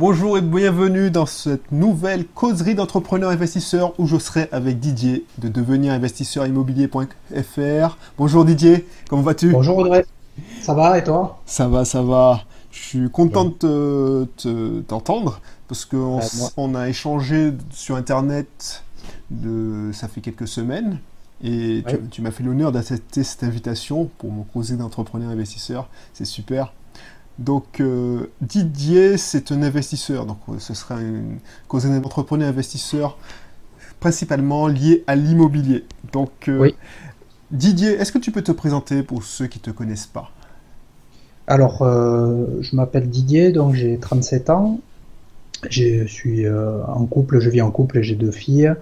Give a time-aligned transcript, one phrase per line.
[0.00, 5.48] Bonjour et bienvenue dans cette nouvelle causerie d'entrepreneurs investisseurs où je serai avec Didier de
[5.48, 7.98] devenir investisseur immobilier.fr.
[8.16, 9.50] Bonjour Didier, comment vas-tu?
[9.50, 10.06] Bonjour Audrey,
[10.62, 11.42] ça va et toi?
[11.44, 12.44] Ça va, ça va.
[12.70, 14.26] Je suis content de
[14.88, 16.20] t'entendre parce qu'on
[16.56, 18.82] on a échangé sur Internet
[19.30, 20.96] de, ça fait quelques semaines
[21.44, 25.88] et tu, m'as fait l'honneur d'accepter cette invitation pour mon causerie d'entrepreneurs investisseurs.
[26.14, 26.72] C'est super.
[27.38, 30.26] Donc euh, Didier, c'est un investisseur.
[30.26, 31.38] Donc euh, ce sera une
[31.68, 33.16] cause d'entrepreneur investisseur
[33.98, 35.84] principalement lié à l'immobilier.
[36.12, 36.70] Donc euh,
[37.50, 40.30] Didier, est-ce que tu peux te présenter pour ceux qui ne te connaissent pas?
[41.46, 44.78] Alors, je m'appelle Didier, donc j'ai 37 ans.
[45.68, 48.72] Je suis en couple, je vis en couple et j'ai deux filles.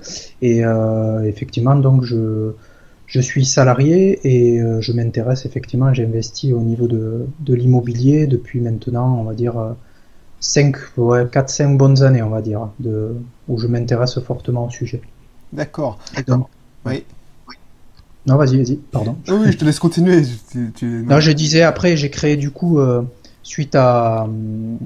[0.42, 0.64] Et
[1.24, 2.52] effectivement, donc je,
[3.08, 8.26] je suis salarié et euh, je m'intéresse effectivement, j'ai investi au niveau de, de l'immobilier
[8.26, 9.54] depuis maintenant, on va dire,
[10.40, 13.16] 5, ouais, 4-5 bonnes années, on va dire, de,
[13.48, 15.00] où je m'intéresse fortement au sujet.
[15.52, 15.98] D'accord.
[16.86, 17.04] Oui.
[18.26, 19.16] Non, vas-y, vas-y, pardon.
[19.28, 20.22] Oui, je te laisse continuer.
[20.82, 23.02] Non, je disais, après, j'ai créé du coup, euh,
[23.42, 24.28] suite à,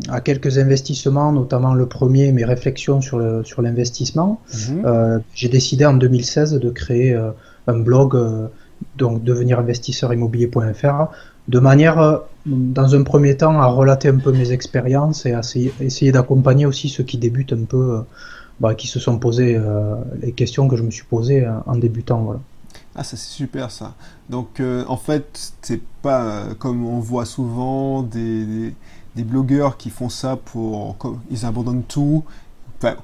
[0.08, 5.94] à, quelques investissements, notamment le premier, mes réflexions sur l'investissement, sur euh, j'ai décidé en
[5.94, 7.18] 2016 de créer
[7.66, 8.48] un blog, euh,
[8.96, 11.10] donc devenir investisseur immobilier.fr,
[11.48, 15.40] de manière, euh, dans un premier temps, à relater un peu mes expériences et à
[15.80, 18.00] essayer, d'accompagner aussi ceux qui débutent un peu, euh,
[18.60, 19.60] bah, qui se sont posés
[20.20, 22.20] les questions que je me suis posées en débutant.
[22.22, 22.40] Voilà.
[22.94, 23.94] Ah, ça c'est super ça.
[24.28, 28.74] Donc en fait, c'est pas comme on voit souvent des,
[29.16, 30.96] des, blogueurs qui font ça pour.
[31.30, 32.24] Ils abandonnent tout.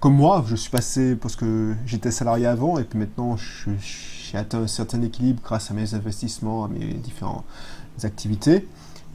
[0.01, 4.18] Comme moi, je suis passé parce que j'étais salarié avant et puis maintenant je, je
[4.31, 7.45] j'ai atteint un certain équilibre grâce à mes investissements, à mes différentes
[8.03, 8.67] activités.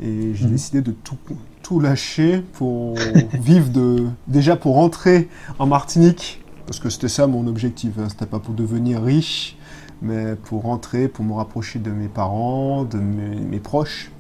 [0.01, 0.51] Et j'ai mhm.
[0.51, 1.17] décidé de tout,
[1.61, 2.95] tout lâcher pour
[3.33, 4.07] vivre de.
[4.27, 7.91] Déjà pour rentrer en Martinique, parce que c'était ça mon objectif.
[7.99, 8.07] Hein.
[8.09, 9.55] C'était pas pour devenir riche,
[10.01, 14.11] mais pour rentrer, pour me rapprocher de mes parents, de mes, proches.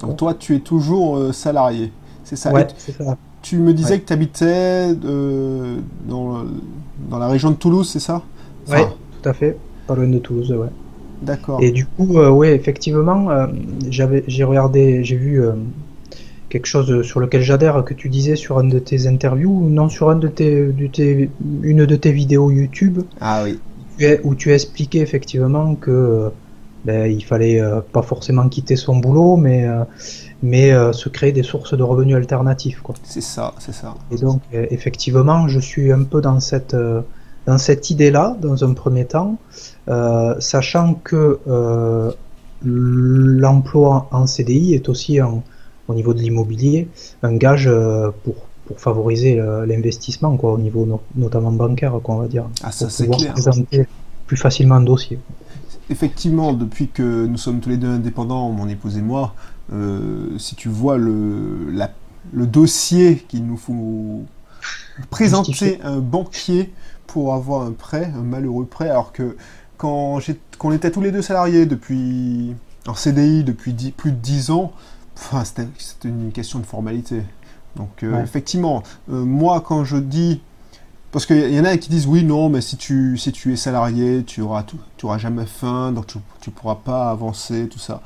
[0.00, 1.92] Donc toi, tu es toujours euh, salarié,
[2.24, 6.44] c'est ça, ouais, c'est ça Tu me disais que tu habitais euh, dans,
[7.08, 8.22] dans, la région de Toulouse, c'est ça?
[8.68, 8.80] Oui,
[9.22, 9.56] tout à fait
[9.94, 10.68] loin de Toulouse, ouais.
[11.22, 11.58] D'accord.
[11.62, 13.46] Et du coup, euh, ouais, effectivement, euh,
[13.88, 15.52] j'avais, j'ai regardé, j'ai vu euh,
[16.48, 20.10] quelque chose sur lequel j'adhère que tu disais sur un de tes interviews, non sur
[20.10, 21.30] un de tes, de tes,
[21.62, 23.00] une de tes vidéos YouTube.
[23.20, 23.58] Ah oui.
[24.24, 26.30] Où tu as expliqué effectivement que
[26.86, 27.62] ben, il fallait
[27.92, 29.66] pas forcément quitter son boulot, mais
[30.42, 32.94] mais se créer des sources de revenus alternatifs, quoi.
[33.02, 33.94] C'est ça, c'est ça.
[34.10, 36.74] Et donc, effectivement, je suis un peu dans cette
[37.46, 39.38] dans cette idée-là, dans un premier temps,
[39.88, 42.12] euh, sachant que euh,
[42.62, 46.88] l'emploi en CDI est aussi au niveau de l'immobilier
[47.22, 48.34] un gage euh, pour,
[48.66, 49.36] pour favoriser
[49.66, 52.44] l'investissement quoi au niveau notamment bancaire quoi on va dire.
[52.62, 53.86] Ah, ça, pour pouvoir présenter
[54.26, 55.18] plus facilement un dossier.
[55.88, 59.34] Effectivement depuis que nous sommes tous les deux indépendants mon épouse et moi
[60.38, 61.90] si tu vois le, la,
[62.32, 64.24] le dossier qu'il nous faut
[65.08, 66.72] présenter un banquier
[67.12, 69.36] pour avoir un prêt, un malheureux prêt, alors que
[69.76, 70.20] quand,
[70.62, 72.54] on était tous les deux salariés depuis
[72.86, 74.72] en CDI depuis plus de 10 ans,
[75.16, 75.68] enfin, c'était
[76.04, 77.22] une question de formalité.
[77.76, 80.40] Donc euh, effectivement, euh, moi quand je dis
[81.12, 83.56] parce qu'il y en a qui disent oui, non, mais si tu, si tu es
[83.56, 84.64] salarié, tu auras,
[84.96, 88.00] tu auras jamais faim, donc tu ne pourras pas avancer, tout ça.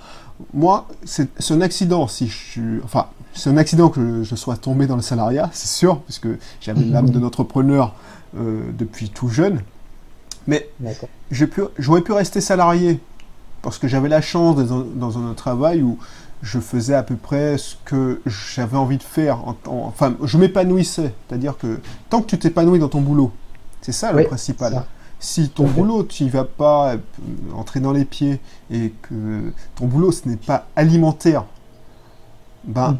[0.55, 2.81] Moi, c'est un accident si je suis.
[2.83, 6.29] Enfin, c'est un accident que je sois tombé dans le salariat, c'est sûr, puisque
[6.63, 7.91] j'avais l'âme de l'entrepreneur euh,
[8.35, 9.61] depuis tout jeune.
[10.47, 10.69] Mais
[11.79, 13.01] j'aurais pu rester salarié
[13.63, 15.99] parce que j'avais la chance d'être dans, un travail où
[16.43, 19.39] je faisais à peu près ce que j'avais envie de faire.
[19.67, 21.15] enfin, je m'épanouissais.
[21.27, 21.81] C'est-à-dire que
[22.11, 23.33] tant que tu t'épanouis dans ton boulot,
[23.81, 24.85] c'est ça le principal.
[25.19, 26.99] Si ton boulot, tu n'y vas pas euh,
[27.55, 28.41] entrer dans les pieds
[28.71, 31.47] et que ton boulot, ce n'est pas alimentaire,
[32.65, 32.99] ben,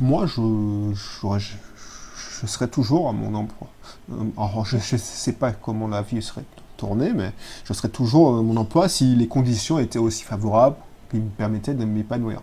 [0.00, 3.68] moi, je, je, serais toujours à mon emploi.
[4.12, 6.44] Euh, alors, je ne sais pas comment la vie serait
[6.76, 7.32] tournée, mais
[7.64, 10.76] je serais toujours à mon emploi si les conditions étaient aussi favorables
[11.10, 12.42] qui me permettaient de m'épanouir.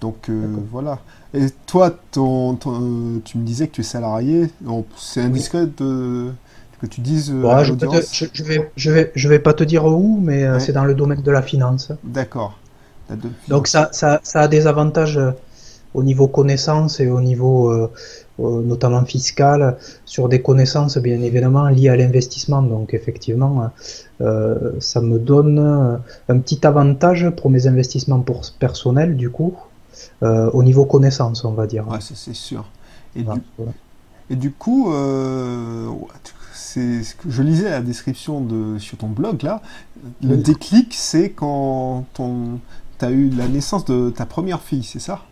[0.00, 1.00] Donc euh, voilà.
[1.34, 4.50] Et toi, ton, tu me disais que tu es salarié.
[4.96, 6.32] C'est indiscret de
[6.80, 10.20] que tu dises euh, je, je, vais, je, vais, je vais pas te dire où,
[10.22, 11.92] mais euh, c'est dans le domaine de la finance.
[12.04, 12.58] D'accord.
[13.48, 15.30] Donc ça, ça, ça, a des avantages euh,
[15.94, 17.88] au niveau connaissances et au niveau
[18.38, 22.62] notamment fiscal, sur des connaissances bien évidemment liées à l'investissement.
[22.62, 23.70] Donc effectivement,
[24.18, 29.54] ça me donne un petit avantage pour mes investissements pour, personnels du coup,
[30.22, 31.88] au niveau connaissances on va dire.
[31.88, 32.64] Ouais, c'est sûr.
[33.16, 33.24] Et
[34.30, 35.88] Et du coup, euh,
[36.52, 39.62] c'est je lisais la description de sur ton blog là.
[40.22, 42.60] Le déclic, c'est quand ton
[43.00, 45.22] as eu la naissance de ta première fille, c'est ça?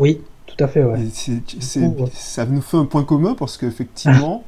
[0.00, 0.82] Oui, tout à fait.
[0.82, 0.98] Ouais.
[2.12, 4.42] Ça nous fait un point commun parce qu'effectivement.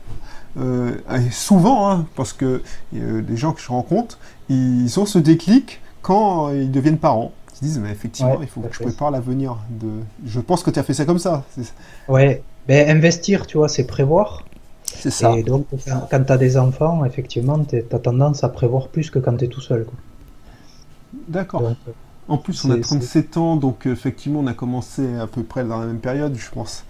[0.59, 0.93] Euh,
[1.31, 2.61] souvent, hein, parce que
[2.95, 4.19] euh, les gens que je rencontre,
[4.51, 7.33] ils ont ce déclic quand ils deviennent parents.
[7.53, 9.57] Ils se disent, mais effectivement, il faut que je prépare l'avenir.
[9.71, 9.89] De...
[10.27, 11.45] Je pense que tu as fait ça comme ça.
[12.09, 14.45] Ouais, ben, investir, tu vois, c'est prévoir.
[14.85, 15.35] C'est ça.
[15.39, 15.67] Et donc,
[16.11, 19.47] quand tu as des enfants, effectivement, tu as tendance à prévoir plus que quand tu
[19.47, 19.87] es tout seul.
[21.29, 21.73] D'accord.
[22.33, 25.65] Euh, en plus, on a 37 ans, donc effectivement, on a commencé à peu près
[25.65, 26.85] dans la même période, je pense.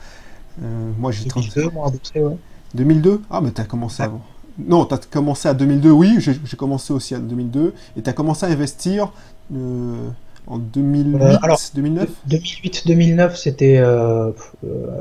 [0.99, 2.37] moi, j'ai 32, moi, à ouais.
[2.75, 4.23] 2002 Ah, mais t'as commencé avant.
[4.59, 7.75] Non, t'as commencé à 2002, oui, j'ai commencé aussi en 2002.
[7.97, 9.13] Et t'as commencé à investir
[9.55, 10.09] euh,
[10.47, 11.39] en 2008,
[11.75, 14.31] 2009 2008-2009, c'était euh,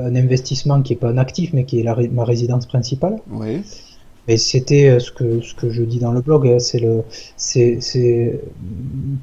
[0.00, 3.16] un investissement qui n'est pas un actif, mais qui est la, ma résidence principale.
[3.30, 3.62] Oui.
[4.28, 7.02] Et c'était euh, ce que, ce que je dis dans le blog, hein, c'est le,
[7.36, 8.40] c'est,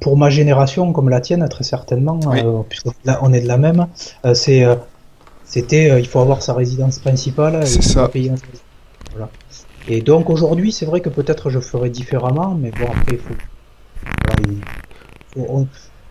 [0.00, 2.20] pour ma génération comme la tienne très certainement,
[2.68, 3.86] puisqu'on est de la même,
[4.34, 4.66] c'est
[5.50, 7.66] c'était, euh, il faut avoir sa résidence principale.
[7.66, 8.08] C'est ça.
[9.10, 9.28] Voilà.
[9.88, 13.34] Et donc aujourd'hui, c'est vrai que peut-être je ferais différemment, mais bon, après, il faut.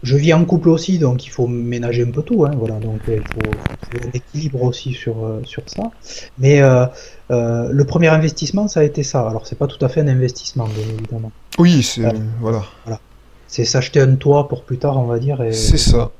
[0.03, 2.45] Je vis en couple aussi, donc il faut ménager un peu tout.
[2.45, 5.91] Hein, voilà, donc il faut, un équilibre aussi sur, euh, sur ça.
[6.37, 6.85] Mais euh,
[7.29, 9.27] le premier investissement, ça a été ça.
[9.27, 11.31] Alors, c'est pas tout à fait un investissement, bien évidemment.
[11.57, 12.01] Oui, c'est.
[12.39, 12.63] voilà.
[12.85, 12.99] voilà.
[13.47, 15.43] C'est s'acheter un toit pour plus tard, on va dire.
[15.51, 16.11] C'est ça.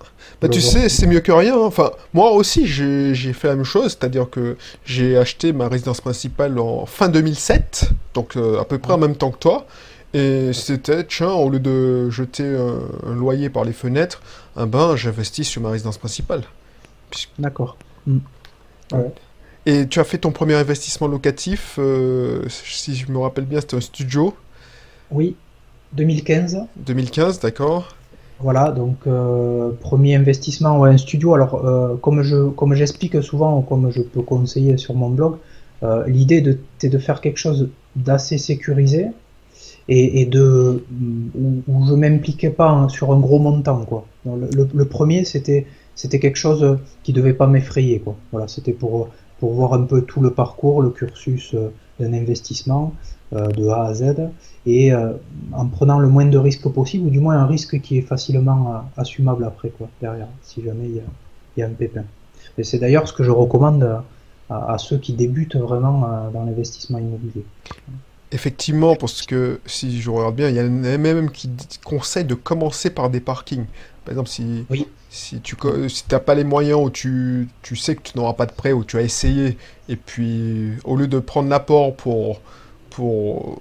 [0.42, 1.56] Bah, tu sais, c'est mieux que rien.
[1.56, 1.66] Hein.
[1.66, 4.56] Enfin, moi aussi, j'ai fait la même chose, c'est-à-dire que
[4.86, 9.16] j'ai acheté ma résidence principale en fin 2007, donc euh, à peu près en même
[9.16, 9.66] temps que toi.
[10.14, 12.58] Et c'était, tiens, au lieu de jeter
[13.06, 14.22] un, loyer par les fenêtres,
[14.56, 16.44] un bain, j'investis sur ma résidence principale.
[17.38, 17.78] D'accord.
[18.08, 18.20] Mm.
[19.66, 23.76] Et tu as fait ton premier investissement locatif, euh, si je me rappelle bien, c'était
[23.76, 24.34] un studio.
[25.12, 25.36] Oui,
[25.94, 26.60] 2015.
[26.78, 27.96] 2015, d'accord.
[28.40, 31.34] Voilà, donc euh, premier investissement ou un studio.
[31.34, 35.38] Alors, euh, comme je comme j'explique souvent ou comme je peux conseiller sur mon blog,
[36.08, 39.08] l'idée de, de faire quelque chose d'assez sécurisé
[39.89, 40.83] et, et de
[41.36, 44.06] où, où je m'impliquais pas sur un gros montant quoi.
[44.25, 45.65] le, le, premier c'était
[45.95, 48.15] c'était quelque chose qui devait pas m'effrayer quoi.
[48.31, 49.09] Voilà, c'était pour
[49.39, 51.56] pour voir un peu tout le parcours, le cursus
[52.00, 52.94] d'un investissement
[53.31, 54.15] de A à Z
[54.65, 55.13] et euh,
[55.53, 58.74] en prenant le moins de risques possible, ou du moins un risque qui est facilement
[58.74, 61.01] euh, assumable après, quoi, derrière, si jamais il
[61.57, 62.03] y a, un pépin.
[62.57, 64.01] Et c'est d'ailleurs ce que je recommande
[64.50, 67.44] à, ceux qui débutent vraiment euh, dans l'investissement immobilier.
[68.31, 71.50] Effectivement, parce que si je regarde bien, il y en a même qui
[71.84, 73.66] conseillent de commencer par des parkings.
[74.06, 74.66] Par exemple, si,
[75.10, 75.56] si tu
[76.12, 78.84] n'as pas les moyens ou tu, tu sais que tu n'auras pas de prêt ou
[78.84, 82.40] tu as essayé, et puis au lieu de prendre l'apport pour,
[82.92, 83.60] pour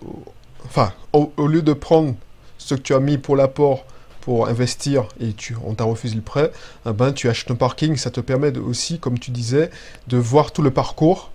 [0.67, 2.15] enfin, au, lieu de prendre
[2.59, 3.87] ce que tu as mis pour l'apport
[4.21, 6.53] pour investir et tu, on t'a refusé le prêt,
[6.87, 9.71] eh ben, tu achètes un parking, ça te permet aussi, comme tu disais,
[10.09, 11.31] de voir tout le parcours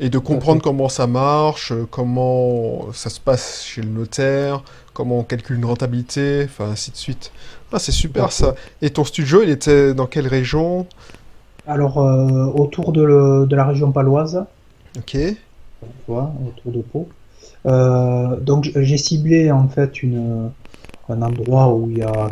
[0.00, 4.62] et de comprendre comment ça marche, comment ça se passe chez le notaire,
[4.94, 7.30] comment on calcule une rentabilité, enfin ainsi de suite.
[7.72, 8.54] Ah, c'est super ça.
[8.82, 10.86] Et ton studio, il était dans quelle région?
[11.66, 14.44] Alors, euh, autour de, de, la région paloise.
[14.96, 15.16] Ok.
[16.08, 17.08] Voilà, autour de Pau.
[17.66, 20.50] Euh, donc j'ai ciblé en fait une,
[21.10, 22.30] un endroit où il y a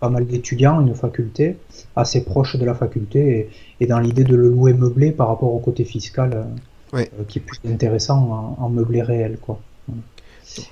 [0.00, 1.56] pas mal d'étudiants, une faculté,
[1.94, 3.48] assez proche de la faculté,
[3.80, 6.46] et, dans l'idée de le louer meublé par rapport au côté fiscal,
[6.94, 9.38] euh, qui est plus intéressant en, meublé réel.
[9.40, 9.58] Quoi.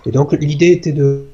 [0.06, 1.25] Et donc l'idée était de,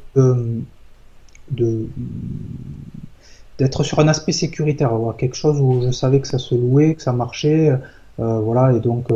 [3.59, 7.03] d'être sur un aspect sécuritaire, quelque chose où je savais que ça se louait, que
[7.03, 7.73] ça marchait,
[8.19, 9.09] euh, voilà, et donc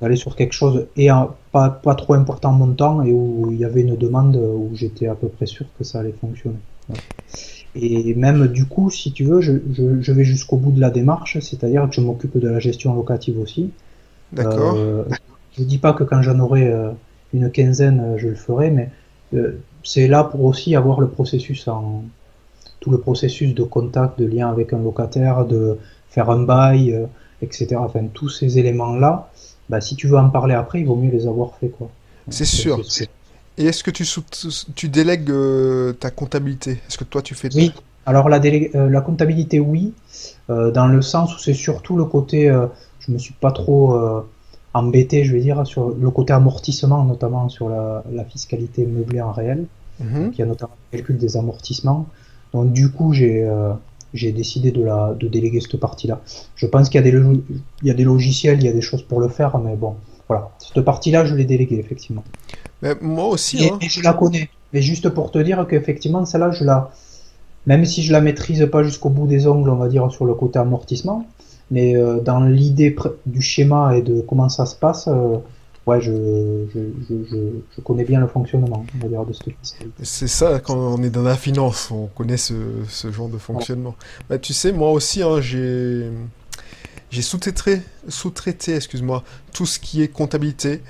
[0.00, 1.08] d'aller sur quelque chose et
[1.52, 5.14] pas, pas trop important montant et où il y avait une demande où j'étais à
[5.14, 6.58] peu près sûr que ça allait fonctionner.
[7.74, 9.52] Et même du coup, si tu veux, je,
[10.00, 13.38] je vais jusqu'au bout de la démarche, c'est-à-dire que je m'occupe de la gestion locative
[13.40, 13.70] aussi.
[14.32, 14.74] D'accord.
[14.76, 15.04] Euh,
[15.56, 16.90] je dis pas que quand j'en aurai euh,
[17.32, 18.90] une quinzaine, je le ferai, mais
[19.34, 22.04] euh, c'est là pour aussi avoir le processus en
[22.80, 25.78] tout le processus de contact, de lien avec un locataire, de
[26.10, 27.06] faire un bail, euh,
[27.42, 27.76] etc.
[27.76, 29.30] Enfin, tous ces éléments-là,
[29.68, 31.68] bah, si tu veux en parler après, il vaut mieux les avoir fait.
[31.68, 31.90] quoi.
[32.28, 32.80] C'est sûr.
[33.56, 34.04] Et est-ce que tu,
[34.76, 36.72] tu délègues euh, ta comptabilité?
[36.88, 37.72] Est-ce que toi tu fais Oui.
[38.06, 39.92] Alors la, euh, la comptabilité, oui,
[40.48, 42.48] euh, dans le sens où c'est surtout le côté,
[43.08, 43.98] je me suis pas trop
[44.74, 49.66] embêté, je vais dire, sur le côté amortissement, notamment sur la, fiscalité meublée en réel,
[50.00, 50.30] mhm.
[50.30, 52.06] qui a notamment le calcul des amortissements.
[52.52, 53.48] Donc du coup, j'ai
[54.14, 56.20] j'ai décidé de, la, de déléguer cette partie-là.
[56.56, 57.16] Je pense qu'il y, a des,
[57.82, 59.96] il y a des logiciels, il y a des choses pour le faire, mais bon,
[60.28, 62.24] voilà, cette partie-là, je l'ai déléguée, effectivement.
[62.82, 63.64] Mais moi aussi.
[63.64, 63.78] Et, hein.
[63.80, 64.48] je la connais.
[64.72, 66.90] Mais juste pour te dire qu'effectivement, celle-là, je la.
[67.66, 70.34] Même si je la maîtrise pas jusqu'au bout des ongles, on va dire, sur le
[70.34, 71.26] côté amortissement,
[71.70, 72.94] mais euh, dans l'idée
[73.26, 75.36] du schéma et de comment ça se passe, euh,
[75.86, 76.12] ouais, je,
[76.74, 77.36] je, je,
[77.76, 79.42] je, connais bien le fonctionnement, on va dire, de ce
[80.02, 82.54] C'est ça, quand on est dans la finance, on connaît ce,
[82.88, 83.94] ce genre de fonctionnement.
[84.28, 86.10] Bah, tu sais, moi aussi, hein, j'ai
[87.10, 90.82] j'ai sous-traité, sous-traité, excuse-moi, tout ce qui est comptabilité.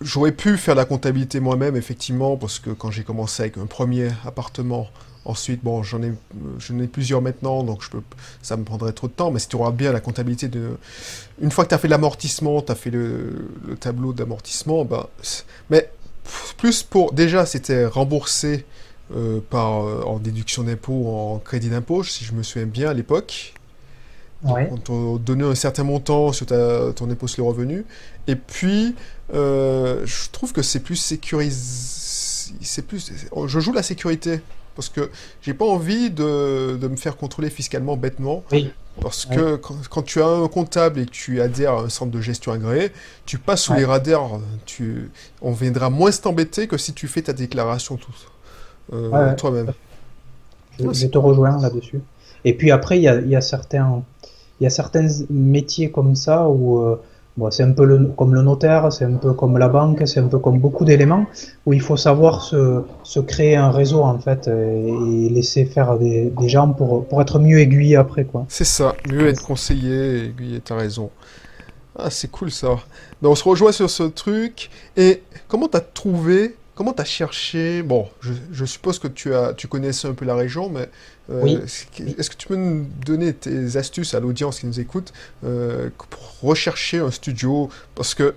[0.00, 4.08] J'aurais pu faire la comptabilité moi-même, effectivement, parce que quand j'ai commencé avec un premier
[4.24, 4.88] appartement,
[5.24, 6.12] ensuite, bon, j'en ai,
[6.58, 8.02] j'en ai plusieurs maintenant, donc je peux,
[8.42, 10.70] ça me prendrait trop de temps, mais si tu auras bien la comptabilité de...
[11.40, 13.48] Une fois que tu as fait l'amortissement, tu as fait le,
[13.80, 15.06] tableau d'amortissement, ben,
[15.70, 15.90] mais
[16.56, 17.12] plus pour...
[17.12, 18.64] Déjà, c'était remboursé
[19.14, 22.94] euh, par, euh, en déduction d'impôt, en crédit d'impôt, si je me souviens bien à
[22.94, 23.54] l'époque.
[24.44, 27.84] On t'a donné un certain montant sur ta, ton impôt sur le revenu.
[28.26, 28.96] Et puis,
[29.34, 32.52] euh, je trouve que c'est plus sécurisé.
[32.60, 33.12] C'est plus.
[33.46, 34.40] Je joue la sécurité
[34.74, 35.10] parce que
[35.40, 38.42] j'ai pas envie de, de, me faire contrôler fiscalement bêtement.
[39.00, 42.20] Parce que quand, tu as un comptable et que tu adhères à un centre de
[42.20, 42.92] gestion agréé,
[43.24, 44.38] tu passes sous les radars.
[44.66, 45.10] Tu,
[45.40, 48.12] on viendra moins t'embêter que si tu fais ta déclaration tout,
[48.92, 49.72] euh, toi-même.
[50.78, 52.00] Je, te rejoins là-dessus.
[52.44, 54.02] Et puis après, il y a, y a certains
[54.60, 57.02] il y a certains métiers comme ça où euh,
[57.50, 60.28] c'est un peu le, comme le notaire, c'est un peu comme la banque, c'est un
[60.28, 61.26] peu comme beaucoup d'éléments
[61.66, 66.48] où il faut savoir se, créer un réseau en fait et laisser faire des, des
[66.48, 68.44] gens pour, être mieux aiguillés après quoi.
[68.48, 71.10] C'est ça, mieux être conseillé, aiguillé, t'as raison.
[71.98, 72.78] Ah c'est cool ça.
[73.20, 77.82] Donc on se rejoint sur ce truc et comment t'as trouvé Comment tu as cherché
[77.82, 80.88] Bon, je, suppose que tu, as, tu connaissais un peu la région, mais
[81.30, 81.58] euh,
[82.18, 85.12] est-ce que tu peux nous donner tes astuces à l'audience qui nous écoute
[85.44, 87.68] euh, pour rechercher un studio?
[87.94, 88.34] Parce que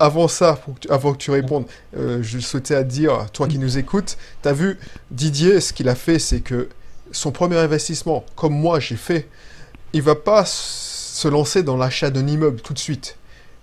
[0.00, 1.66] avant ça, avant que tu répondes,
[1.96, 4.78] euh, je souhaitais à dire, toi qui nous écoutes, tu as vu
[5.10, 6.68] Didier, ce qu'il a fait, c'est que
[7.12, 9.28] son premier investissement, comme moi j'ai fait,
[9.92, 13.16] il va pas se lancer dans l'achat d'un immeuble tout de suite.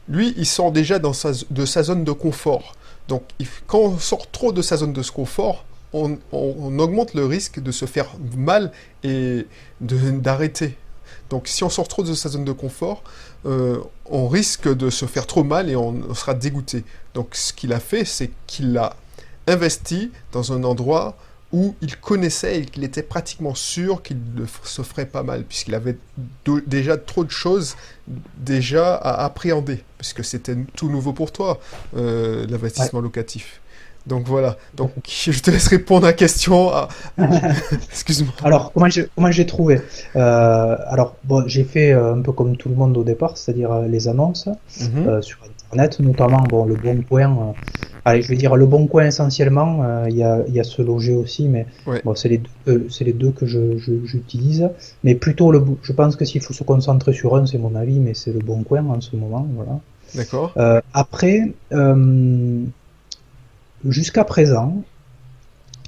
[0.08, 2.76] Lui, il sort déjà dans sa, de sa zone de confort.
[3.10, 3.24] Donc,
[3.66, 7.86] quand on sort trop de sa zone de confort, on, augmente le risque de se
[7.86, 8.72] faire mal
[9.04, 9.48] et
[9.82, 10.78] d'arrêter.
[11.32, 13.04] Donc, si on sort trop de sa zone de confort,
[13.48, 16.84] euh, on risque de se faire trop mal et on sera dégoûté.
[17.16, 18.96] Donc, ce qu'il a fait, c'est qu'il a
[19.48, 21.18] investi dans un endroit
[21.52, 24.18] où il connaissait et qu'il était pratiquement sûr qu'il
[24.64, 25.98] se ferait pas mal, puisqu'il avait
[26.68, 27.76] déjà trop de choses
[28.38, 31.60] déjà à appréhender, puisque c'était tout nouveau pour toi,
[31.98, 33.62] euh, l'investissement locatif.
[34.08, 36.72] Donc voilà, donc je te laisse répondre à la question.
[37.92, 38.34] Excuse-moi.
[38.44, 39.82] Alors, comment j'ai, comment j'ai trouvé?
[40.16, 43.82] Euh, Alors, bon, j'ai fait euh, un peu comme tout le monde au départ, c'est-à-dire
[43.82, 44.48] les annonces
[44.80, 45.22] mhm.
[45.22, 45.40] sur
[45.72, 47.54] Internet, notamment bon, le Bon Coin
[48.06, 49.84] Allez, je vais dire le bon coin essentiellement.
[49.84, 51.66] Euh, il y, a, y, a, ce loger aussi, mais
[52.04, 54.70] bon, c'est les, deux, euh, c'est les deux que je, j'utilise.
[55.04, 58.00] Mais plutôt, le, je pense que s'il faut se concentrer sur un, c'est mon avis,
[58.00, 59.48] mais c'est le bon coin en ce moment.
[59.54, 59.80] Voilà.
[60.16, 60.54] D'accord.
[60.58, 61.52] Euh, après,
[63.88, 64.82] jusqu'à présent,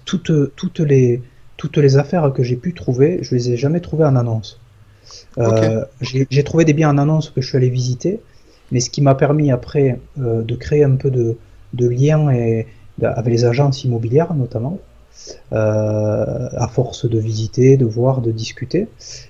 [0.05, 1.21] toutes, toutes, les,
[1.57, 4.59] toutes les affaires que j'ai pu trouver, je les ai jamais trouvées en annonce.
[6.01, 8.19] J'ai, j'ai trouvé des biens en annonce que je suis allé visiter,
[8.71, 11.37] mais ce qui m'a permis après de créer un peu de
[11.73, 12.67] de liens et,
[13.01, 14.79] avec les agences immobilières notamment,
[15.53, 18.87] euh, à force de visiter, de voir, de discuter,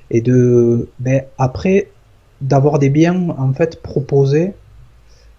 [0.10, 1.90] et de ben, après
[2.42, 4.54] d'avoir des biens en fait proposés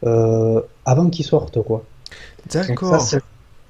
[0.05, 1.85] euh, avant qu'ils sortent quoi.
[2.53, 3.03] D'accord.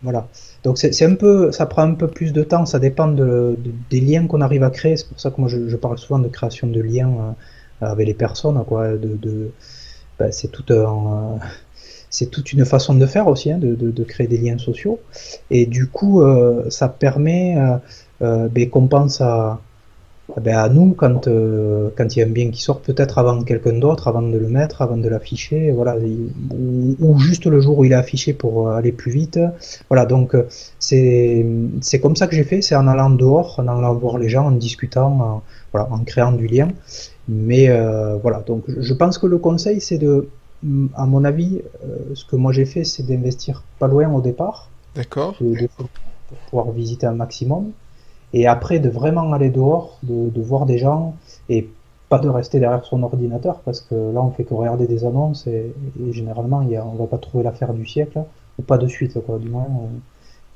[0.03, 0.27] Voilà.
[0.65, 3.57] Donc c'est un peu, ça prend un peu plus de temps, ça dépend de,
[3.89, 4.97] des liens qu'on arrive à créer.
[4.97, 7.37] C'est pour ça que moi je, parle souvent de création de liens
[7.83, 8.89] euh, avec les personnes, quoi.
[8.97, 9.53] De, de
[10.19, 10.49] ben, c'est
[12.31, 15.01] toute une façon de faire aussi, hein, de, créer des liens sociaux.
[15.51, 17.77] Et du coup, euh, ça permet euh,
[18.23, 19.61] euh ben, qu'on pense à,
[20.41, 24.23] ben, nous quand il y a un bien qui sort, peut-être avant quelqu'un d'autre, avant
[24.23, 28.33] de le mettre, avant de l'afficher, voilà, ou, juste le jour où il est affiché
[28.33, 29.41] pour aller plus vite.
[29.89, 30.37] Voilà, donc
[30.79, 31.45] c'est
[32.01, 34.53] comme ça que j'ai fait, c'est en allant dehors, en allant voir les gens, en
[34.53, 35.43] discutant,
[35.75, 36.69] en créant du lien.
[37.33, 37.69] Mais
[38.23, 40.29] voilà, donc je pense que le conseil c'est de
[40.95, 44.69] à mon avis, euh, ce que moi j'ai fait, c'est d'investir pas loin au départ.
[44.95, 45.35] D'accord.
[45.37, 47.73] pour pouvoir visiter un maximum.
[48.35, 51.15] Et après, de vraiment aller dehors, de, voir des gens
[51.49, 51.69] et
[52.09, 55.47] pas de rester derrière son ordinateur parce que là, on fait que regarder des annonces
[55.47, 55.75] et,
[56.11, 58.23] généralement, y a, on va pas trouver l'affaire du siècle
[58.59, 59.65] ou pas de suite, quoi, du moins.
[59.65, 59.99] Euh,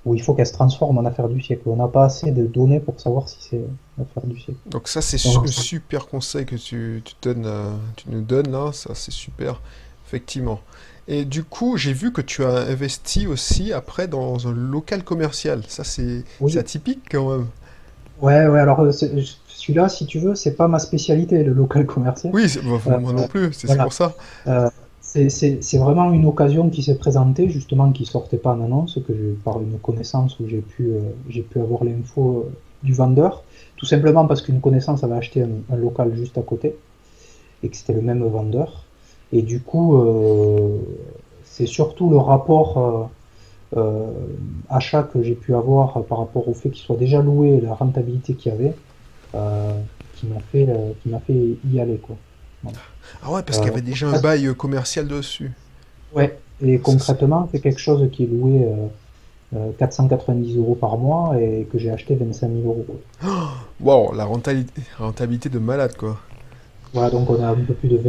[0.06, 1.62] où il faut qu'elle se transforme en affaire du siècle.
[1.66, 3.60] On n'a pas assez de données pour savoir si c'est
[3.98, 4.60] l'affaire du siècle.
[4.66, 8.70] Donc ça, c'est un super conseil que tu, tu, donnes, euh, tu nous donnes là,
[8.72, 9.60] ça c'est super
[10.06, 10.60] Effectivement.
[11.08, 15.62] Et du coup, j'ai vu que tu as investi aussi après dans un local commercial.
[15.66, 16.22] Ça, c'est
[16.56, 17.46] atypique quand même.
[18.20, 22.32] Ouais, ouais, alors celui-là, si tu veux, c'est pas ma spécialité, le local commercial.
[22.32, 24.14] Oui, moi non plus, c'est pour ça.
[25.28, 29.60] C'est vraiment une occasion qui s'est présentée, justement, qui sortait pas en annonce, que par
[29.60, 30.92] une connaissance où j'ai pu,
[31.28, 32.46] j'ai pu avoir l'info
[32.82, 33.42] du vendeur,
[33.76, 36.76] tout simplement parce qu'une connaissance avait acheté un, local juste à côté
[37.62, 38.84] et que c'était le même vendeur.
[39.32, 40.78] Et du coup, euh,
[41.44, 43.04] c'est surtout le rapport euh,
[43.76, 44.10] euh,
[44.68, 47.74] achat que j'ai pu avoir par rapport au fait qu'il soit déjà loué et la
[47.74, 48.74] rentabilité qu'il y avait
[50.14, 50.66] qui m'a fait,
[51.26, 51.98] fait y aller.
[51.98, 52.16] Quoi.
[53.22, 55.52] Ah ouais, parce qu'il y avait déjà un bail commercial dessus.
[56.14, 58.66] Ouais, et concrètement, c'est quelque chose qui est loué
[59.78, 62.86] 490 euros par mois et que j'ai acheté 25 000 euros.
[63.80, 66.18] wow, la rentabilité, de malade quoi.
[66.92, 68.02] Voilà, donc on a un peu plus de 20%,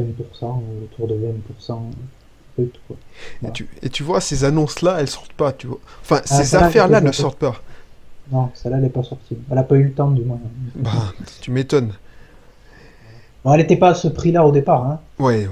[0.83, 1.79] autour de 20%
[2.57, 2.73] brut.
[2.87, 2.95] Quoi.
[3.43, 5.79] Et, tu, et, tu, vois, ces annonces-là, elles sortent pas, tu vois.
[6.01, 7.55] Enfin, ah, ces affaires-là ne sortent pas.
[8.31, 9.37] Non, celle-là, elle n'est pas sortie.
[9.49, 10.39] Elle n'a pas eu le temps, du moins.
[10.75, 10.91] Bah,
[11.41, 11.93] tu m'étonnes.
[13.43, 14.85] Bon, elle n'était pas à ce prix-là au départ.
[14.85, 14.99] Hein.
[15.19, 15.47] Ouais,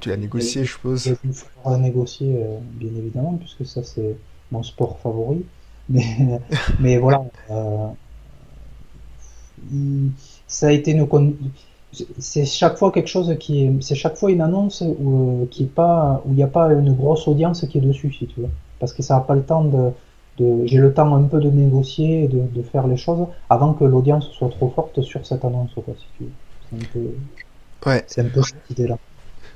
[0.00, 1.06] tu l'as négocié, je suppose.
[1.06, 4.16] Il faut négocier, euh, bien évidemment, puisque ça, c'est
[4.52, 5.44] mon sport favori.
[5.88, 6.40] Mais,
[6.78, 7.24] mais voilà.
[7.50, 7.88] Euh,
[10.46, 11.06] ça a été une
[12.18, 16.30] c'est chaque fois quelque chose qui est c'est chaque fois une annonce où, euh, où
[16.30, 19.02] il n'y a pas une grosse audience qui est dessus si tu veux parce que
[19.02, 19.90] ça n'a pas le temps de,
[20.38, 23.74] de j'ai le temps un peu de négocier et de, de faire les choses avant
[23.74, 26.32] que l'audience soit trop forte sur cette annonce quoi si tu veux
[26.92, 27.00] peu
[27.86, 28.04] ouais.
[28.06, 28.98] c'est un peu cette idée là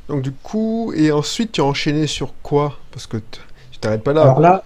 [0.08, 2.78] donc du coup et ensuite tu as enchaîné sur quoi?
[2.90, 3.16] Parce que
[3.70, 4.22] tu t'arrêtes pas là.
[4.22, 4.64] Alors là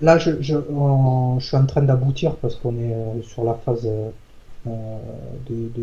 [0.00, 3.86] là je, je, je suis en train d'aboutir parce qu'on est euh, sur la phase
[3.86, 4.10] euh,
[4.66, 4.98] euh,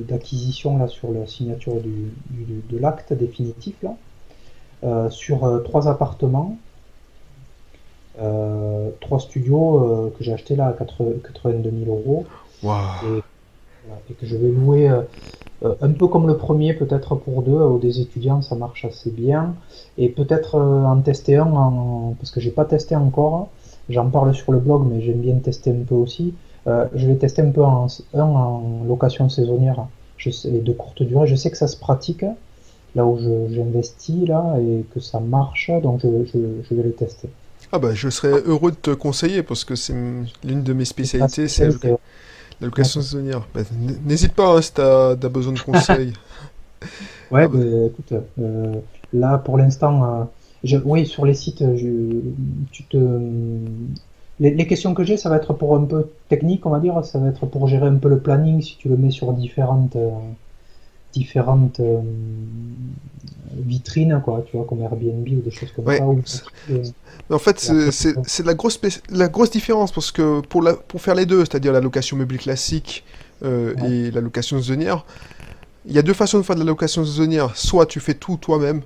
[0.07, 2.11] d'acquisition là sur la signature du,
[2.69, 3.95] de l'acte définitif là,
[4.83, 6.57] euh, sur euh, trois appartements,
[9.01, 12.25] trois studios que j'ai acheté là à 82 000 euros.
[12.63, 14.91] Et, que je vais louer
[15.63, 19.55] un peu comme le premier, peut-être pour deux, aux des étudiants, ça marche assez bien.
[19.97, 23.49] Et peut-être en tester un, en, parce que j'ai pas testé encore.
[23.89, 26.33] J'en parle sur le blog, mais j'aime bien tester un peu aussi.
[26.67, 31.27] Euh, je vais tester un peu en, en location saisonnière je sais, de courte durée.
[31.27, 32.25] Je sais que ça se pratique
[32.95, 33.17] là où
[33.49, 37.29] j'investis là et que ça marche, donc je, je, vais les tester.
[37.71, 39.93] Ah bah je serais heureux de te conseiller parce que c'est
[40.43, 41.69] l'une de mes spécialités, c'est
[42.61, 43.47] la location saisonnière.
[43.53, 43.61] Bah,
[44.05, 46.13] n'hésite pas hein, si tu as, besoin de conseils.
[47.31, 47.59] ouais, ah bah.
[47.87, 48.75] écoute, euh,
[49.13, 50.27] là pour l'instant,
[50.65, 52.19] euh, oui sur les sites, je,
[52.71, 52.97] tu te
[54.39, 57.03] les, questions que j'ai, ça va être pour un peu technique, on va dire.
[57.03, 59.95] Ça va être pour gérer un peu le planning si tu le mets sur différentes,
[59.95, 60.09] euh,
[61.13, 62.01] différentes euh,
[63.55, 65.85] vitrines, quoi, tu vois, comme Airbnb ou des choses comme
[66.25, 66.43] ça.
[67.29, 71.25] en fait, c'est la grosse, la grosse différence parce que pour, la, pour faire les
[71.25, 73.03] deux, c'est-à-dire la location meublée classique
[73.43, 75.05] euh, et la location saisonnière,
[75.85, 77.55] il y a deux façons de faire de la location saisonnière.
[77.55, 78.81] Soit tu fais tout toi-même,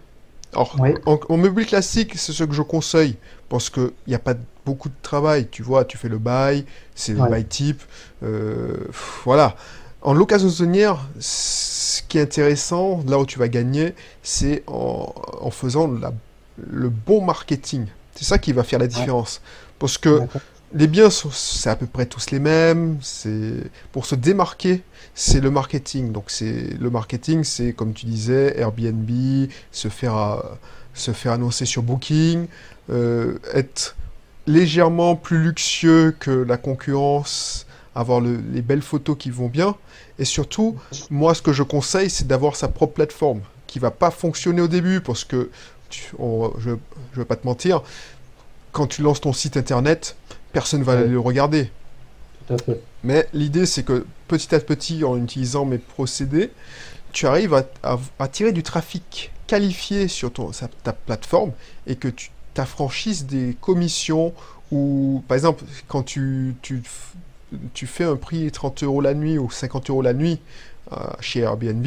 [0.53, 3.15] alors, en, meublé classique, c'est ce que je conseille
[3.47, 4.34] parce qu'il n'y a pas
[4.65, 5.47] beaucoup de travail.
[5.49, 7.81] Tu vois, tu fais le bail, c'est le bail type.
[8.23, 8.75] Euh,
[9.23, 9.55] voilà.
[10.01, 11.07] En location saisonnière,
[11.91, 15.91] ce qui est intéressant, là où tu vas gagner, c'est en, faisant
[16.58, 17.86] le bon marketing.
[18.15, 19.41] C'est ça qui va faire la différence.
[19.77, 20.21] Parce que
[20.73, 22.97] les biens, c'est à peu près tous les mêmes.
[23.01, 23.56] C'est
[23.91, 24.84] Pour se démarquer,
[25.15, 26.13] c'est le marketing.
[26.13, 30.39] Donc c'est le marketing, c'est comme tu disais, Airbnb, se faire, euh,
[30.93, 32.47] se faire annoncer sur Booking,
[32.89, 33.97] euh, être
[34.47, 39.75] légèrement plus luxueux que la concurrence, avoir les belles photos qui vont bien.
[40.19, 40.77] Et surtout,
[41.10, 44.67] moi, ce que je conseille, c'est d'avoir sa propre plateforme qui va pas fonctionner au
[44.67, 45.49] début parce que,
[45.89, 46.77] je ne
[47.15, 47.82] vais pas te mentir,
[48.71, 50.15] quand tu lances ton site internet,
[50.54, 51.69] personne ne va le regarder.
[53.04, 56.51] Mais l'idée, c'est que petit à petit, en utilisant mes procédés,
[57.12, 60.51] tu arrives à, tirer du trafic qualifié sur ton,
[60.84, 61.51] ta plateforme
[61.88, 64.34] et que tu t'affranchisses des commissions
[64.71, 66.82] ou, par exemple, quand tu, tu,
[67.73, 70.39] tu, fais un prix 30 euros la nuit ou 50 euros la nuit
[70.91, 71.85] euh, chez Airbnb,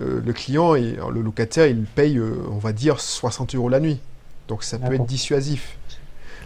[0.00, 3.80] euh, le client et le locataire, il paye, euh, on va dire, 60 euros la
[3.80, 4.00] nuit.
[4.48, 5.78] Donc ça peut être dissuasif.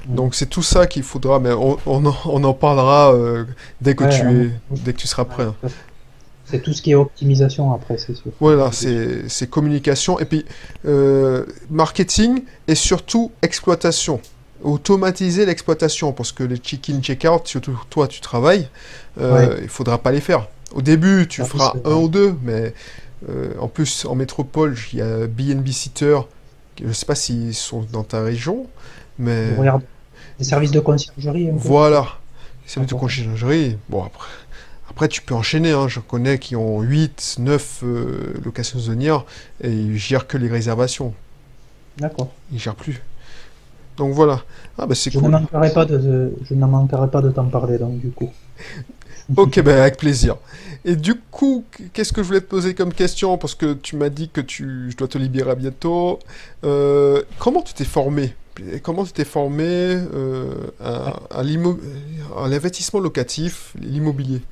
[0.07, 0.15] Mm.
[0.15, 3.45] Donc c'est tout ça qu'il faudra, mais on, on, en, parlera euh,
[3.81, 4.51] dès, que tu es,
[4.85, 5.45] dès que tu seras prêt.
[5.45, 5.69] Hein.
[6.45, 8.31] C'est tout ce qui est optimisation après, c'est sûr.
[8.41, 10.45] Voilà, c'est communication et puis
[10.85, 14.21] euh, marketing et surtout exploitation.
[14.63, 18.69] Automatiser l'exploitation parce que les check-in, check-out, surtout toi tu travailles,
[19.21, 20.49] euh, il faudra pas les faire.
[20.73, 22.73] Au début, tu feras un ou deux, mais
[23.59, 26.19] en plus en métropole, il y a BNB Sitter
[26.83, 28.67] Je sais pas s'ils sont dans ta région,
[29.19, 29.55] mais.
[29.57, 29.83] Regarde,
[30.39, 31.51] des services de conciergerie.
[31.53, 32.07] Voilà,
[32.65, 33.79] les services de conciergerie.
[33.89, 34.29] Bon, après,
[34.91, 35.73] après, tu peux enchaîner.
[35.73, 35.89] Hein.
[35.89, 37.85] Je connais qui ont 8, 9
[38.45, 39.25] locations saisonnières
[39.63, 41.15] et ils gèrent que les réservations.
[41.99, 42.31] D'accord.
[42.53, 43.03] Ils gèrent plus.
[43.97, 44.43] Donc voilà.
[44.79, 47.79] Ah, bah, c'est je, ne manquerai pas de, je ne manquerai pas de t'en parler,
[47.79, 48.31] donc du coup.
[49.37, 50.37] ok, ben avec plaisir.
[50.85, 53.39] Et du coup, qu'est-ce que je voulais te poser comme question?
[53.39, 56.19] Parce que tu m'as dit que tu, je dois te libérer bientôt.
[56.65, 58.35] Euh, comment tu t'es formé?
[58.83, 60.53] Comment tu t'es formé euh,
[60.83, 61.43] à, à
[62.49, 64.43] l'investissement locatif, l'immobilier?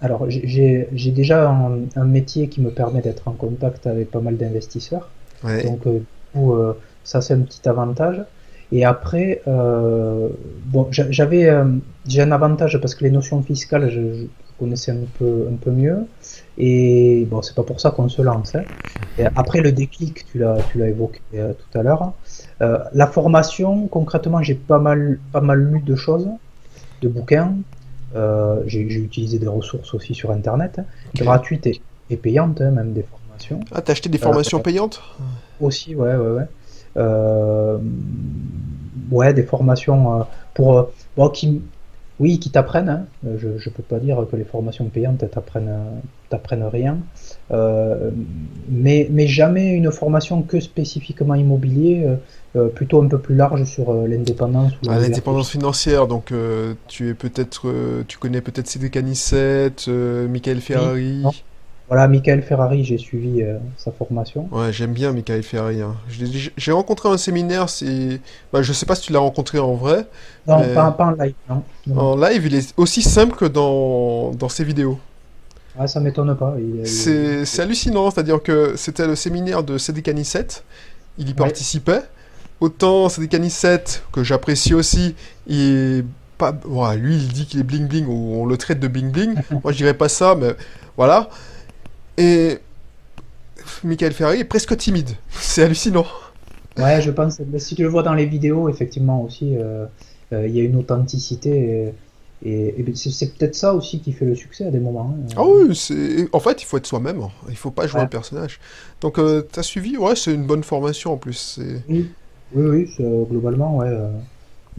[0.00, 5.08] Alors, j'ai déjà un, métier qui me permet d'être en contact avec pas mal d'investisseurs.
[5.42, 8.22] Donc, euh, ça, c'est un petit avantage.
[8.70, 10.28] Et après, euh,
[10.66, 11.64] bon, j'avais, euh,
[12.06, 14.26] j'ai un avantage parce que les notions fiscales, je,
[14.58, 15.98] connaissais un peu, un peu mieux.
[16.58, 18.56] Et bon, c'est pas pour ça qu'on se lance.
[18.56, 18.64] Hein.
[19.16, 22.12] Et après le déclic, tu l'as, tu l'as évoqué euh, tout à l'heure.
[22.60, 26.28] La formation, concrètement, j'ai pas mal, pas mal lu de choses,
[27.02, 27.54] de bouquins.
[28.66, 30.80] J'ai, utilisé des ressources aussi sur Internet,
[31.14, 33.60] gratuites et, et payantes, hein, même des formations.
[33.72, 35.00] Ah, t'as acheté des formations payantes?
[35.60, 36.48] Aussi, ouais, ouais, ouais.
[36.96, 37.78] Euh,
[39.10, 40.22] ouais, des formations euh,
[40.54, 40.82] pour euh,
[41.16, 41.62] bon, qui,
[42.20, 42.88] oui, qui t'apprennent.
[42.88, 43.04] Hein.
[43.38, 46.98] Je ne peux pas dire que les formations payantes t'apprennent rien,
[48.68, 52.06] mais, mais jamais une formation que spécifiquement immobilier.
[52.74, 54.72] plutôt un peu plus large sur l'indépendance.
[54.88, 56.32] Ah, l'indépendance financière, donc
[56.88, 57.72] tu es peut-être,
[58.08, 61.22] tu connais peut-être Cédric Anissette, Michael Ferrari.
[61.88, 64.46] Voilà, Michael Ferrari, j'ai suivi euh, sa formation.
[64.52, 65.80] Ouais, j'aime bien Michael Ferrari.
[65.80, 65.94] Hein.
[66.56, 68.20] J'ai rencontré un séminaire, c'est...
[68.52, 70.06] Bah, je sais pas si tu l'as rencontré en vrai.
[70.46, 71.62] Non, pas, en live, non.
[71.96, 74.98] En live, il est aussi simple que dans, dans ses vidéos.
[75.78, 76.56] Ah, ça m'étonne pas.
[76.84, 80.64] C'est hallucinant, c'est-à-dire que c'était le séminaire de Cédric Anissette,
[81.16, 82.02] il y participait.
[82.60, 85.14] Autant Cédric Anissette, que j'apprécie aussi,
[85.46, 86.04] il
[86.36, 86.52] pas...
[86.96, 89.34] lui, il dit qu'il est bling bling, ou on le traite de bling bling.
[89.62, 90.54] Moi, je dirais pas ça, mais
[90.96, 91.28] voilà.
[92.18, 92.58] Et
[93.84, 95.10] Michael Ferrari est presque timide.
[95.30, 96.06] C'est hallucinant.
[96.76, 97.40] Ouais, je pense.
[97.58, 99.86] Si tu le vois dans les vidéos, effectivement aussi, euh,
[100.32, 101.92] euh, il y a une authenticité.
[102.44, 105.12] Et, c'est peut-être ça aussi qui fait le succès à des moments.
[105.12, 105.26] Hein.
[105.36, 105.74] Ah oui,
[106.32, 107.20] en fait, il faut être soi-même.
[107.48, 108.60] Il faut pas jouer un personnage.
[109.00, 109.96] Donc, euh, tu as suivi?
[109.96, 111.58] Ouais, c'est une bonne formation en plus.
[111.88, 112.08] Oui,
[112.54, 113.90] oui, oui globalement, ouais.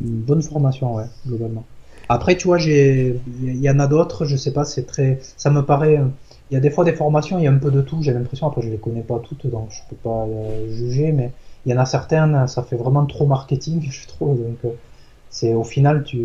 [0.02, 1.66] une bonne formation, ouais, globalement.
[2.08, 5.20] Après, tu vois, il y, en a d'autres, je sais pas, c'est très.
[5.36, 6.00] Ça me paraît
[6.50, 8.12] il y a des fois des formations, il y a un peu de tout, j'ai
[8.12, 11.32] l'impression, après je les connais pas toutes, donc je peux pas euh, juger, mais
[11.66, 14.70] il y en a certaines, ça fait vraiment trop marketing, je trouve, donc euh,
[15.30, 16.20] c'est au final, tu,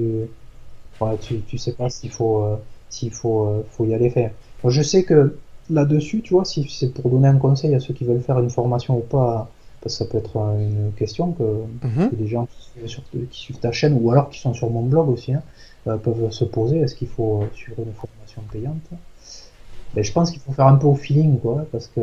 [1.20, 2.56] tu, tu sais pas s'il faut, euh,
[2.88, 4.30] s'il faut, faut y aller faire.
[4.62, 5.36] Moi, je sais que
[5.68, 8.50] là-dessus, tu vois, si c'est pour donner un conseil à ceux qui veulent faire une
[8.50, 9.50] formation ou pas,
[9.82, 11.42] parce que ça peut être une question que,
[11.86, 12.10] mhm.
[12.10, 12.88] que des gens qui
[13.30, 15.42] suivent, ta chaîne ou alors qui sont sur mon blog aussi hein,
[15.84, 18.80] peuvent se poser, est-ce qu'il faut suivre une formation payante?
[19.94, 22.00] Ben, je pense qu'il faut faire un peu au feeling, quoi, parce que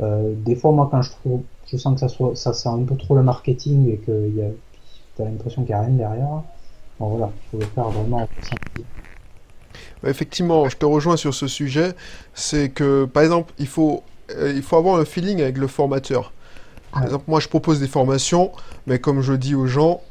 [0.00, 2.82] euh, des fois, moi, quand je trouve, je sens que ça, soit, ça sent un
[2.82, 4.30] peu trop le marketing et que
[5.16, 6.42] tu as l'impression qu'il n'y a rien derrière.
[6.98, 8.26] Bon, voilà, il faut le faire vraiment
[10.04, 11.94] Effectivement, je te rejoins sur ce sujet.
[12.34, 16.32] C'est que, par exemple, il faut, euh, il faut avoir un feeling avec le formateur.
[16.92, 18.50] Par exemple, moi, je propose des formations,
[18.86, 20.02] mais comme je dis aux gens,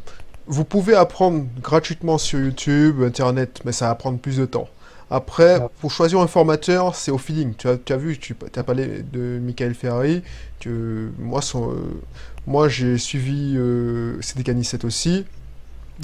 [0.48, 4.68] vous pouvez apprendre gratuitement sur YouTube, Internet, mais ça va prendre plus de temps.
[5.14, 7.54] Après, pour choisir un formateur, c'est au feeling.
[7.58, 10.24] Tu as, tu as vu, tu as parlé de Michael Ferrari.
[11.20, 11.76] moi, son, euh,
[12.48, 15.26] moi j'ai suivi euh, CDK 7 aussi.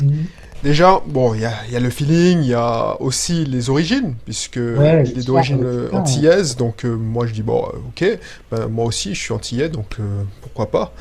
[0.02, 0.26] Mhm.
[0.64, 4.16] Déjà, bon, il y a, y a, le feeling, il y a aussi les origines,
[4.26, 8.20] puisque il est d'origine euh, antillaise, donc euh, moi je dis, bon, ok,
[8.52, 9.98] ben, moi aussi je suis antillais, donc
[10.42, 10.94] pourquoi pas.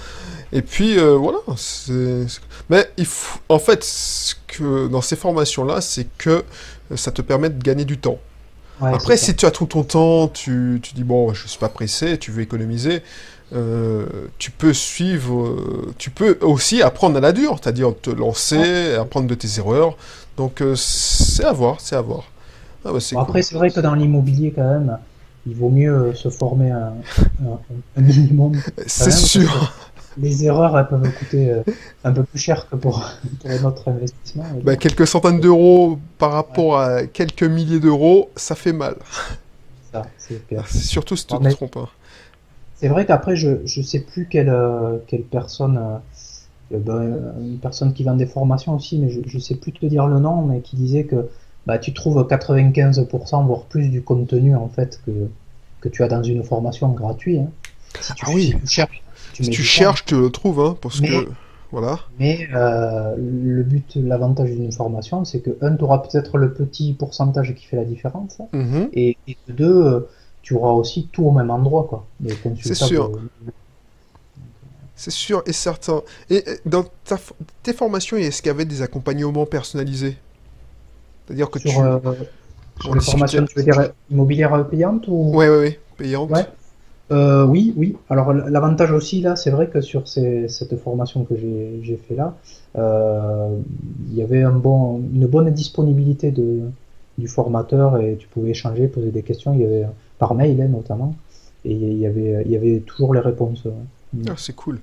[0.53, 1.39] Et puis voilà,
[2.71, 6.45] mais il faut, en fait, ce que, dans ces formations-là, c'est que
[6.95, 8.19] ça te permet de gagner du temps.
[8.81, 12.19] Après, si tu as tout ton temps, tu, tu dis bon, je suis pas pressé,
[12.19, 13.03] tu veux économiser,
[13.53, 14.07] euh,
[14.39, 19.29] tu peux suivre, euh, tu peux aussi apprendre à la dure, c'est-à-dire te lancer, apprendre
[19.29, 19.97] de tes erreurs.
[20.37, 22.25] Donc euh, c'est à voir, c'est à voir.
[22.85, 24.99] Ah bah, après, c'est vrai que dans l'immobilier quand même,
[25.47, 26.93] il vaut mieux se former un,
[27.97, 28.61] un minimum.
[28.87, 29.73] C'est sûr
[30.19, 31.63] les erreurs elles peuvent coûter euh,
[32.05, 33.11] un peu plus cher que pour,
[33.63, 34.45] notre investissement.
[34.63, 38.97] Bah, quelques centaines d'euros par rapport à quelques milliers d'euros, ça fait mal.
[40.19, 41.91] c'est Surtout si tu ne te trompes pas.
[42.77, 46.01] C'est vrai qu'après, je ne sais plus quelle, euh, quelle personne,
[46.73, 49.87] euh, ben, une personne qui vend des formations aussi, mais je ne sais plus te
[49.87, 51.29] dire le nom, mais qui disait que
[51.67, 55.29] bah, tu trouves 95% voire plus du contenu en fait que,
[55.81, 57.41] que tu as dans une formation gratuite.
[57.41, 57.51] Hein.
[58.23, 58.55] ah oui.
[58.67, 59.03] cherches
[59.45, 61.29] si tu cherches, tu le trouves, hein, parce que
[61.73, 62.01] voilà.
[62.19, 67.55] Mais le but, l'avantage d'une formation, c'est que un, tu auras peut-être le petit pourcentage
[67.55, 68.89] qui fait la différence, mhm.
[68.93, 70.07] et, et, deux,
[70.43, 72.07] tu auras aussi tout au même endroit, quoi.
[72.63, 73.11] C'est sûr.
[74.97, 76.03] C'est sûr et certain.
[76.31, 76.85] Et dans
[77.63, 80.17] tes formations, est-ce qu'il y avait des accompagnements personnalisés?
[81.27, 81.69] C'est-à-dire que tu...
[81.69, 81.99] Euh,
[82.81, 85.33] sur les formations, tu veux dire immobilières payantes ou...
[85.35, 86.31] Oui, oui, oui, payantes.
[87.13, 87.97] Euh, oui, oui.
[88.09, 92.37] Alors l'avantage aussi là, c'est vrai que sur cette formation que j'ai fait là,
[92.77, 93.57] euh,
[94.11, 96.63] il y avait un bon, une bonne disponibilité de,
[97.19, 99.55] du formateur et tu pouvais échanger, poser des questions.
[99.55, 99.87] Il y avait
[100.19, 101.15] par mail hein, notamment,
[101.65, 103.63] et il y avait, il y avait toujours les réponses.
[104.29, 104.81] Ah, c'est cool.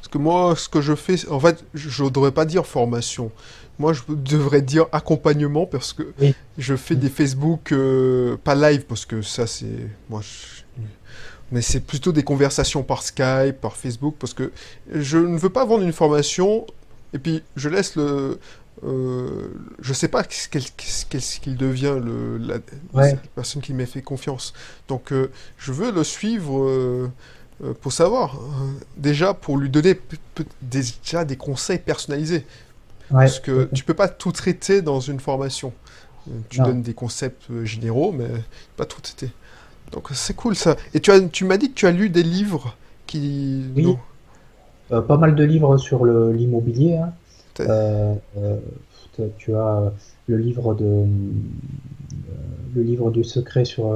[0.00, 3.30] Parce que moi, ce que je fais, en fait, je ne devrais pas dire formation.
[3.78, 6.12] Moi, je devrais dire accompagnement parce que
[6.58, 9.88] je fais des Facebook, euh, pas live, parce que ça, c'est.
[10.08, 10.20] Moi,
[11.52, 14.52] Mais c'est plutôt des conversations par Skype, par Facebook, parce que
[14.92, 16.66] je ne veux pas vendre une formation
[17.12, 18.38] et puis je laisse le.
[18.82, 19.48] Euh,
[19.80, 22.58] je sais pas qu'est-ce qu'il devient, le, la,
[23.34, 24.54] personne qui m'a fait confiance.
[24.88, 27.10] Donc, euh, je veux le suivre euh,
[27.62, 28.40] euh, pour savoir.
[28.96, 30.00] déjà, pour lui donner
[30.62, 32.46] déjà des conseils personnalisés.
[33.10, 35.72] Parce que tu peux pas tout traiter dans une formation.
[36.48, 38.28] Tu donnes des concepts généraux, mais
[38.76, 39.30] pas tout traiter.
[39.92, 40.76] Donc, c'est cool ça.
[40.94, 42.76] Et tu, as, tu m'as dit que tu as lu des livres
[43.06, 43.64] qui.
[43.76, 43.96] Oui.
[44.88, 46.96] pas mal de livres sur l'immobilier.
[46.96, 47.12] Hein.
[47.68, 48.56] Euh, euh,
[49.36, 49.92] tu as
[50.28, 51.06] le livre de euh,
[52.74, 53.92] le livre du secret sur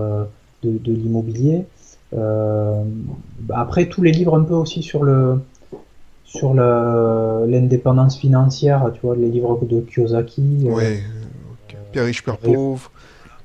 [0.63, 1.65] de, l'immobilier.
[2.13, 5.41] Bah, après tous les livres un peu aussi sur le
[6.25, 10.43] sur l'indépendance financière, tu vois, les livres de Kiyosaki.
[10.65, 11.01] Oui,
[11.93, 12.91] Pierre riche, Père pauvre.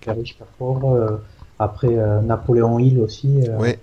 [0.02, 1.22] Pierre riche, Père pauvre.
[1.60, 3.42] Après Napoléon Hill aussi.
[3.60, 3.76] oui.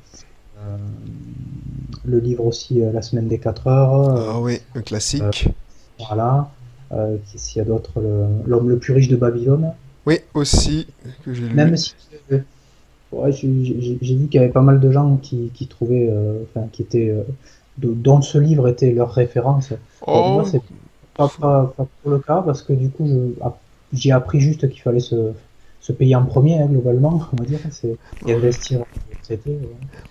[2.04, 4.34] le livre aussi La semaine des 4 heures.
[4.34, 5.48] Ah oui, un classique.
[5.98, 6.50] Voilà.
[6.92, 8.00] Euh, S'il y a d'autres,
[8.46, 9.72] l'homme le, plus riche de Babylone.
[10.06, 10.86] Oui, aussi,
[11.24, 11.54] que j'ai lu.
[11.54, 11.94] Même si
[12.32, 12.38] euh,
[13.32, 13.48] j'ai
[14.14, 17.08] vu qu'il y avait pas mal de gens qui, qui trouvaient, euh, enfin, qui étaient,
[17.08, 17.22] euh,
[17.78, 19.72] dont ce livre était leur référence.
[20.06, 20.34] Oh.
[20.34, 20.62] Moi, c'est
[21.14, 23.08] pas, pas, pas, pour le cas parce que du coup,
[23.92, 25.32] j'ai appris juste qu'il fallait se,
[25.86, 27.96] se payer en premier, hein, globalement, on va dire, c'est
[28.26, 28.80] investir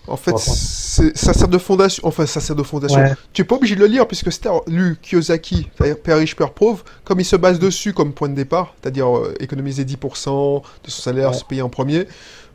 [0.08, 2.06] en fait, ça sert de fondation.
[2.06, 3.00] Enfin, ça sert de fondation.
[3.32, 5.68] Tu n'es pas obligé de le lire puisque c'était lu Kiyosaki,
[6.02, 9.34] Père riche, Père pauvre, comme il se base dessus comme point de départ, c'est-à-dire euh,
[9.40, 12.06] économiser 10% de son salaire, se payer en premier,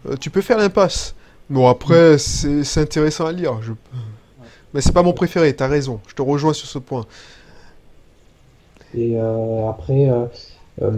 [0.08, 1.16] euh, tu peux faire l'impasse.
[1.50, 2.64] Bon, après, mm.
[2.64, 3.62] c'est intéressant à lire.
[3.62, 3.72] Je...
[4.74, 6.00] Mais c'est pas mon préféré, tu as raison.
[6.08, 7.06] Je te rejoins sur ce point.
[8.94, 10.10] Et euh, après,
[10.80, 10.90] là,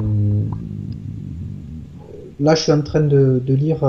[2.55, 3.83] je suis en train de, de lire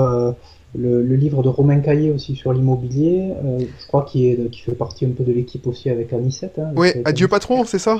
[0.77, 5.11] le, livre de Romain Caillé aussi sur l'immobilier, euh, je crois qu'il fait partie un
[5.11, 6.59] peu de l'équipe aussi avec Anicette.
[6.59, 7.99] Hein, oui, Adieu Patron, c'est ça?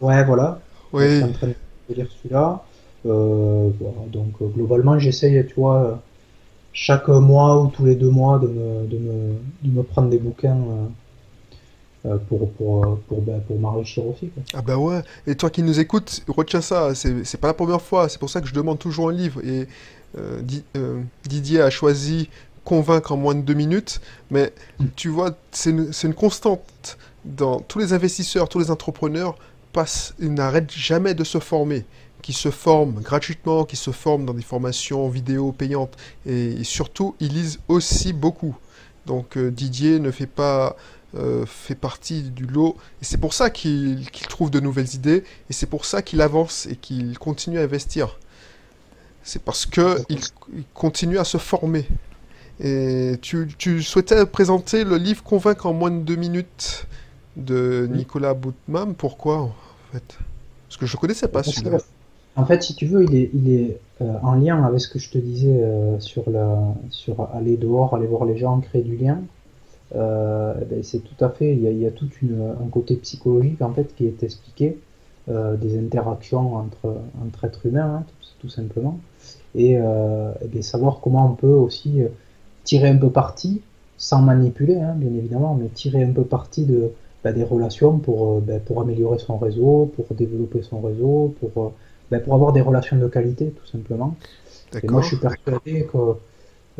[0.00, 0.60] Ouais, voilà.
[0.92, 1.04] Oui.
[1.04, 2.64] Je suis en train de lire celui-là.
[3.06, 3.70] Euh,
[4.12, 6.02] donc euh, globalement, j'essaye, tu vois,
[6.72, 10.18] chaque mois ou tous les deux mois de me, de me, de me prendre des
[10.18, 10.58] bouquins
[12.28, 14.30] pour, pour, pour, ben, pour m'enrichir aussi.
[14.54, 18.08] Ah bah ouais, et toi qui nous écoutes, retiens ça, c'est pas la première fois,
[18.08, 19.40] c'est pour ça que je demande toujours un livre.
[19.44, 19.66] Et
[20.16, 20.40] euh,
[20.76, 22.28] euh, Didier a choisi
[22.64, 24.52] convaincre en moins de deux minutes, mais
[24.94, 29.36] tu vois, c'est une, constante dans tous les investisseurs, tous les entrepreneurs
[29.72, 31.84] passent, n'arrêtent jamais de se former,
[32.20, 37.32] qui se forment gratuitement, qui se forment dans des formations vidéo payantes, et, surtout ils
[37.32, 38.56] lisent aussi beaucoup.
[39.06, 40.76] Donc euh, Didier ne fait pas
[41.46, 45.66] fait partie du lot, et c'est pour ça qu'il trouve de nouvelles idées, et c'est
[45.66, 48.18] pour ça qu'il avance et qu'il continue à investir.
[49.28, 50.20] C'est parce que il,
[50.72, 51.86] continue à se former.
[52.60, 56.86] Et tu, souhaitais présenter le livre Convaincre en moins de deux minutes
[57.36, 58.94] de Nicolas Boutman.
[58.94, 59.54] Pourquoi en
[59.92, 60.18] fait?
[60.66, 61.78] Parce que je ne connaissais pas celui-là.
[62.36, 64.98] En fait, si tu veux, il est, il est euh, en lien avec ce que
[64.98, 68.96] je te disais euh, sur, la, sur aller dehors, aller voir les gens, créer du
[68.96, 69.20] lien.
[69.96, 73.94] Euh, ben, c'est tout à fait, il y a, tout un côté psychologique en fait
[73.96, 74.78] qui est expliqué,
[75.28, 78.04] des interactions entre, entre êtres humains, hein,
[78.40, 78.98] tout, simplement
[79.54, 82.08] et, euh, savoir comment on peut aussi euh,
[82.64, 83.62] tirer un peu parti,
[83.96, 86.92] sans manipuler hein, bien évidemment, mais tirer un peu parti de,
[87.24, 91.64] bah, des relations pour, euh, bah, pour améliorer son réseau, pour développer son réseau, pour,
[91.64, 91.68] euh,
[92.10, 94.14] bah, pour avoir des relations de qualité tout simplement.
[94.82, 95.98] Et moi je suis persuadé que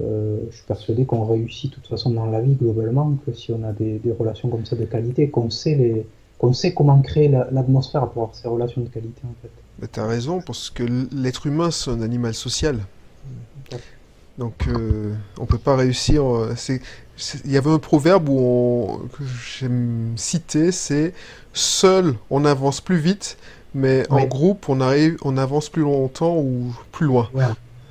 [0.00, 3.52] euh, je suis persuadé qu'on réussit de toute façon dans la vie globalement que si
[3.52, 6.06] on a des, des relations comme ça de qualité, qu'on sait les
[6.38, 9.50] qu'on sait comment créer l'atmosphère pour avoir ces relations de qualité en fait.
[9.92, 12.78] Tu as raison, parce que l'être humain, c'est un animal social.
[14.38, 16.24] Donc, euh, on peut pas réussir.
[16.24, 16.54] Euh,
[17.44, 21.12] il y avait un proverbe où on, que j'aime citer, c'est
[21.52, 23.36] seul on avance plus vite,
[23.74, 27.28] mais en groupe on arrive, on avance plus longtemps ou plus loin.
[27.34, 27.42] Ouais,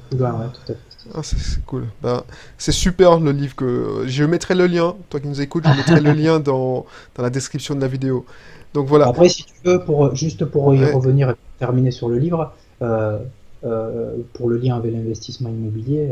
[0.09, 0.86] plus loin, ouais, tout à fait.
[1.13, 1.85] Ah, c'est cool.
[2.01, 2.23] Ben,
[2.57, 4.95] c'est super le livre que je mettrai le lien.
[5.09, 8.25] Toi qui nous écoutes, je mettrai le lien dans, dans la description de la vidéo.
[8.73, 9.07] Donc voilà.
[9.07, 13.19] Après, si tu veux, pour juste pour y revenir et terminer sur le livre, euh,
[13.63, 16.09] euh, pour le lien avec l'investissement immobilier,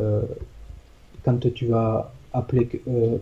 [0.00, 0.22] euh,
[1.24, 2.68] quand tu vas appeler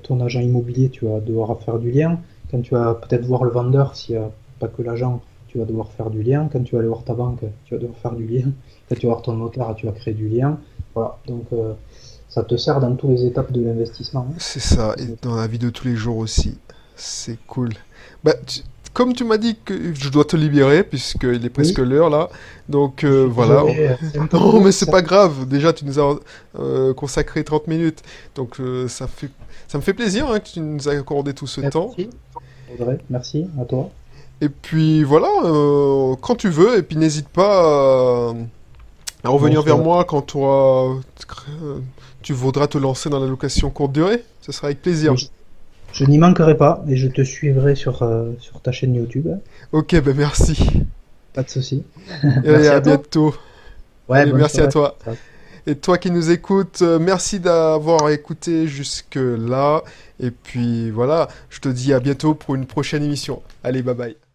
[0.03, 2.19] ton agent immobilier, tu vas devoir faire du lien.
[2.51, 5.65] Quand tu vas peut-être voir le vendeur, s'il n'y a pas que l'agent, tu vas
[5.65, 6.49] devoir faire du lien.
[6.53, 8.53] Quand tu vas aller voir ta banque, tu vas devoir faire du lien.
[8.89, 10.59] Quand tu vas voir ton notaire, tu vas créer du lien.
[10.97, 11.75] Voilà, donc euh,
[12.27, 14.27] ça te sert dans toutes les étapes de l'investissement.
[14.31, 14.35] Hein.
[14.39, 16.57] C'est ça, et dans la vie de tous les jours aussi.
[16.97, 17.75] C'est cool.
[18.25, 18.33] Bah,
[18.95, 22.31] comme tu m'as dit que je dois te libérer, puisqu'il est presque l'heure là,
[22.71, 23.63] donc euh, voilà.
[24.33, 26.19] non, mais c'est pas grave, déjà tu nous as
[26.59, 28.03] euh, consacré 30 minutes,
[28.35, 28.57] donc
[28.89, 29.29] ça, fait...
[29.69, 31.95] ça me fait plaisir hein, que tu nous aies accordé tout ce temps.
[32.73, 33.91] Audrey, merci à toi.
[34.41, 35.29] Et puis voilà,
[36.23, 38.35] quand tu veux, et puis n'hésite pas à
[39.27, 40.37] à revenir vers moi quand
[42.23, 44.23] tu voudras te lancer dans la location courte durée.
[44.41, 45.15] Ce sera avec plaisir.
[45.93, 49.29] Je, n'y manquerai pas et je te suivrai sur, euh, sur ta chaîne YouTube.
[49.73, 50.85] Ok, ben merci.
[51.33, 51.85] Pas de souci.
[52.45, 53.35] Et à, bientôt.
[54.09, 54.97] Ouais, merci à toi.
[55.67, 59.83] Et toi qui nous écoutes, euh, merci d'avoir écouté jusque là.
[60.21, 63.43] Et puis voilà, je te dis à bientôt pour une prochaine émission.
[63.65, 64.17] Allez, bye bye.